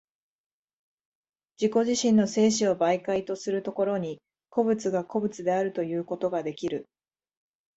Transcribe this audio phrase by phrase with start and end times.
[1.61, 6.87] 自己自身の生死を媒介とする所に、個物が個物であるということができる。